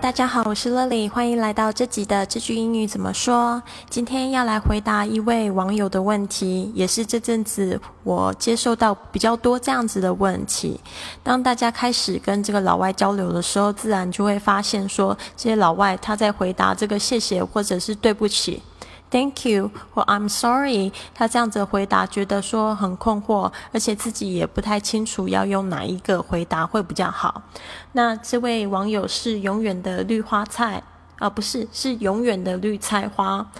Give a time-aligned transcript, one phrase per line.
[0.00, 3.60] 大家好，我是乐丽欢迎来到这集的这句英语怎么说。
[3.90, 10.78] 今天要来回答一位网友的问题，也是这阵子我接受到比较多这样子的问题。
[11.24, 18.62] 当大家开始跟这个老外交流的时候，自然就会发现说，这些老外他在回答这个谢谢或者是对不起。
[19.10, 27.42] Thank you 或 I'm sorry，他这样子回答，觉得说很困惑，而且自己也不太清楚要用哪一个回答会比较好。
[27.92, 30.82] 那这位网友是永远的绿花菜
[31.18, 33.50] 啊，不是，是永远的绿菜花。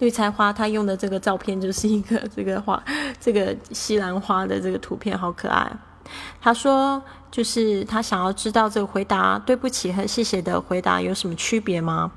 [0.00, 2.82] 绿菜花他用的这个照片就是一个这个花，
[3.20, 5.70] 这个西兰花的这个图片，好可爱。
[6.40, 12.10] 他说，就是他想要知道这个回答对不起和谢谢的回答有什么区别吗？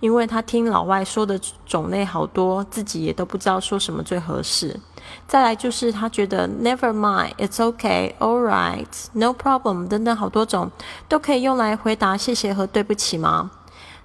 [0.00, 4.78] 因为他听老外说的种类好多，自己也都不知道说什么最合适。
[5.26, 10.70] 再来就是他觉得 never mind, it's okay, all right, no problem 等等好多种
[11.08, 13.50] 都可以用来回答谢谢和对不起吗？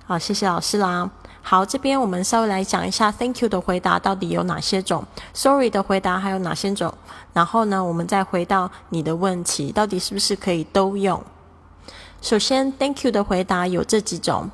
[0.05, 1.09] 好，谢谢老师啦。
[1.45, 6.91] 好，这边我们稍微来讲一下 thank you 的回答到底有哪些种，sorry 的回答还有哪些种。
[7.33, 11.21] 然后呢，我们再回到你的问题，到底是不是可以都用？
[12.21, 14.49] 首先，thank you 的回答有这几种。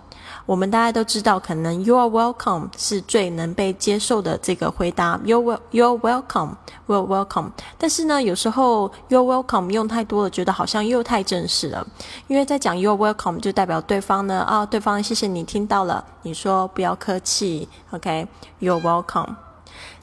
[0.49, 6.53] 我们大家都知道，可能 you are welcome 是最能被接受的这个回答，you will you are welcome
[6.87, 7.51] will welcome。
[7.77, 11.85] 但是呢，有时候 you are welcome 用太多了，觉得好像又太正式了。
[12.25, 19.35] 因为在讲 you are welcome 就代表对方呢，啊，对方谢谢你听到了，你说不要客气，OK，you are welcome。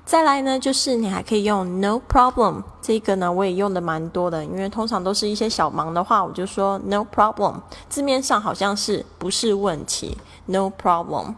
[0.05, 7.55] 再来呢，就是你还可以用 no problem 这个呢，我也用的蛮多的，因为通常都是一些小忙的话，我就说 no problem，
[7.89, 11.35] 字面上好像是不是问题，no problem，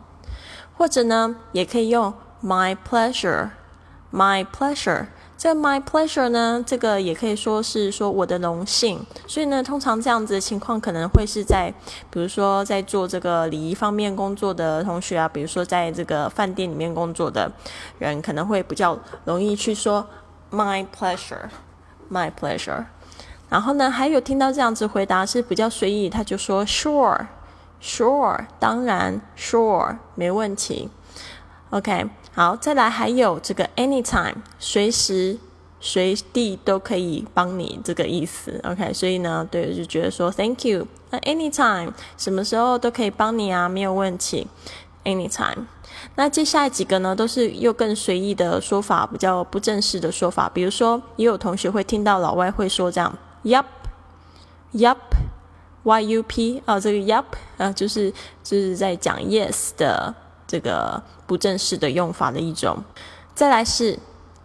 [0.77, 5.07] 或者呢，也可以用 my pleasure，my pleasure。
[5.37, 11.73] 这 my pleasure 呢，这个也可以说是说我的荣幸，所以呢，通常这样子的情况可能会是在，
[12.11, 17.53] 比如说在做这个礼仪方面工作的同学啊，比如说在这个饭店里面工作的
[18.01, 20.05] 人，可能会比较容易去说
[20.51, 22.87] my pleasure，my pleasure。
[23.49, 27.27] 然后呢，还有听到这样子回答是比较随意，他就说 Sure
[27.81, 30.89] Sure，当然 sure，没问题。
[31.71, 35.39] OK，好，再来还有这个 anytime，随时
[35.81, 38.61] 随地都可以帮你这个意思。
[38.65, 44.47] OK，所以呢，对，就觉得说 Thank you，那 anytime 什么时候都可以帮你啊，没有问题。
[45.05, 45.65] Anytime，
[46.17, 50.51] 那接下来几个呢，都是又更随意的说法，比较不正式的说法。
[50.53, 54.97] 比如说，也有同学会听到老外会说这样，Yep，Yep
[55.85, 57.25] YUP 啊，这个 Yup，
[57.57, 58.11] 啊，就是
[58.43, 60.15] 就是在讲 Yes 的。
[60.51, 62.83] 这个不正式的用法的一种，
[63.35, 63.99] 再来是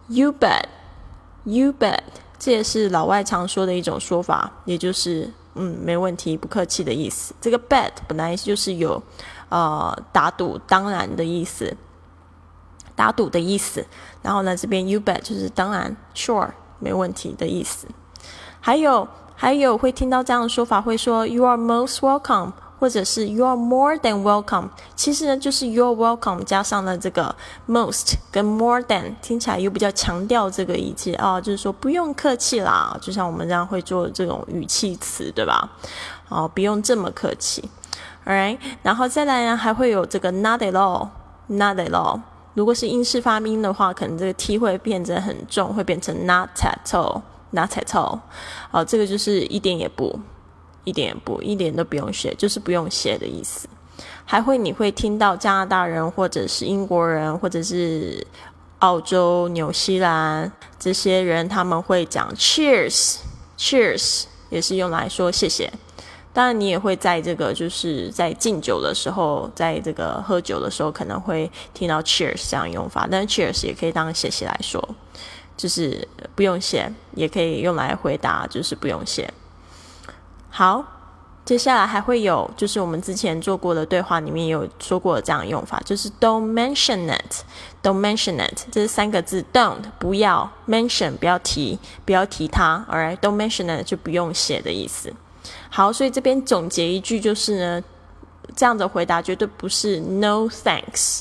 [0.08, 2.00] you bet，you bet，
[2.38, 7.34] 这也是老外常说的一种说法，也就是嗯没问题，不客气的意思。
[7.40, 9.02] 这个 bet 本来就是有
[9.48, 11.74] 呃打赌当然的意思，
[12.94, 13.86] 打赌的意思。
[14.20, 17.88] 然后呢，这边 you bet 就是当然 sure 没问题的意思。
[18.60, 22.52] 还有还有会听到这样的说法，会说 you are most welcome。
[22.76, 27.34] 或者是 you are more than welcome，其实呢就是 you are welcome 加上了这个
[27.66, 35.70] most 跟 more than，听起来又比较强调这个语气啊，就是说不用客气啦，就像我们这样会做这种语气词，对吧？
[36.28, 37.66] 哦，不用这么客气
[38.26, 42.20] ，All right 然后再来呢还会有这个 not at all，not at all，
[42.52, 47.22] 如果是英式发音的话，可能这个 t 会变得很重，会变成 not at all"
[47.54, 48.20] 拿彩超
[48.70, 50.20] 哦，这个就是一点也不。
[50.84, 53.66] 一点也不，一点都不用写，就是不用写的意思。
[54.26, 58.26] 还会你会听到加拿大人，或者是英国人，或者是
[58.80, 65.72] 澳洲、纽西兰这些人，他们会讲 cheers，cheers 也是用来说谢谢。
[66.34, 73.08] 当然，你也会在这个就是在敬酒的时候，在这个喝酒的时候，可能会听到 cheers 这样用法。
[73.10, 74.86] 但是 cheers 也可以当谢谢来说，
[75.56, 79.32] 就是不用写，也可以用来回答，就是不用写。
[80.50, 80.84] 好，
[81.44, 95.12] 接下来还会有，就是我们之前做过的对话里面有说过这样用法，就是 don't mention it，don't mention it，这是三个字，don't 不要，mention 不要提，不要提它，alright，don't mention it 就不用写的意思。
[95.68, 97.84] 好，所以这边总结一句就是呢，
[98.56, 101.20] 这样的回答绝对不是 no thanks。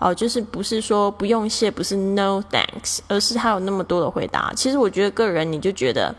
[0.00, 4.50] 哦，就是不是说不用谢，不是 no thanks，而是还有那么多的回答。
[4.56, 6.12] 其实我觉得个人你就觉得，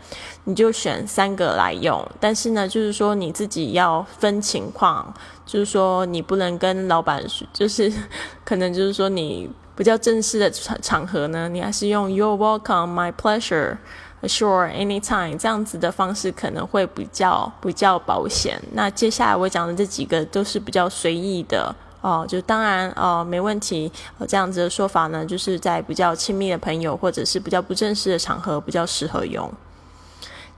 [0.44, 2.00] 你就选三个来用。
[2.20, 5.12] 但是呢，就是说你自己要分情况，
[5.44, 7.92] 就是说你不能跟老板，就是
[8.44, 13.76] 可能就是说你比较正式的场场合呢，你还是用 you're welcome, my pleasure。
[14.24, 18.56] Sure, anytime 这样子的方式可能会比较比较保险。
[18.72, 23.90] 那接下来我讲的这几个都是比较随意的哦，就当然哦没问题。
[24.28, 29.50] 这样子的说法呢，就是在比较亲密的朋友或者是比较不正式的场合比较适合用。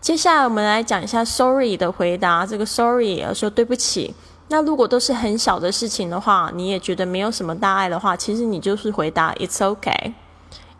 [0.01, 2.45] 接下来我们来讲一下 Sorry 的回答。
[2.45, 4.15] 这个 Sorry 说对不起。
[4.49, 10.13] 那如果都是很小的事情的话，你也觉得没有什么大碍的话，其实你就是回答 It's okay,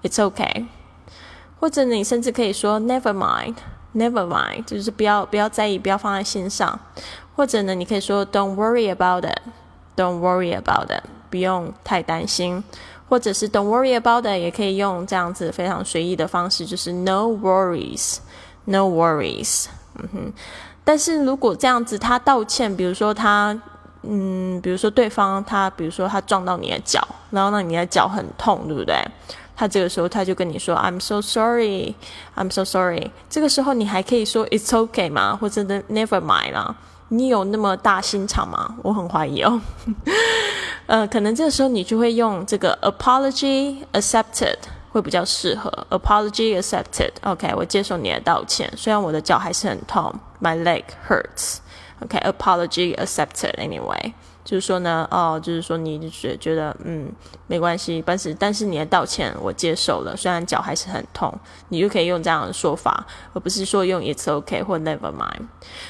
[0.03, 0.67] It's okay。
[1.59, 3.55] 或者你甚至可以说 Never mind,
[3.95, 6.79] Never mind，就是不要不要在意，不要放在心上。
[7.35, 9.41] 或者呢，你可以说 Don't worry about it,
[9.97, 12.63] Don't worry about it，不用太担心。
[13.09, 18.17] 或者是 Don't worry about it，也可以用这样子非常随意的方式，就是 No worries,
[18.65, 19.67] No worries。
[19.97, 20.33] 嗯哼。
[20.83, 23.59] 但是如果这样子，他道歉，比如说他，
[24.03, 28.97] 嗯，比如说对方他，比如说他撞到你的脚，然后让你的脚很痛，对不对？
[29.57, 31.95] 他这个时候他就跟你说，I'm so sorry,
[32.37, 33.13] I'm so sorry。
[33.31, 35.39] 这个时候你还可以说 It's okay 吗？
[35.41, 36.75] 或者 Never mind 啦？
[37.17, 38.75] 你有那么大心肠吗？
[38.83, 39.61] 我很怀疑哦。
[40.87, 44.57] 呃，可能这个时候你就会用这个 Apology accepted。
[44.95, 45.69] 会比较适合。
[45.91, 47.11] Apology accepted.
[47.23, 50.15] OK，我接受你的道歉，虽然我的脚还是很痛。
[50.41, 51.57] My leg hurts.
[52.01, 53.57] OK，apology accepted.
[53.57, 54.13] Anyway，
[54.45, 57.11] 就是说呢，哦，就是说你就是觉得嗯
[57.47, 61.33] 没关系，但是但是你的道歉我接受了，虽然脚还是很痛，
[61.71, 65.47] 你就可以用这样的说法，而不是说用 It's OK 或 Never mind。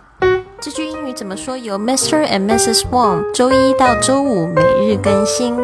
[0.62, 1.58] 这句英语怎么说？
[1.58, 2.24] 由 Mr.
[2.28, 2.84] and Mrs.
[2.92, 5.58] Wang 周一到周五每日更新。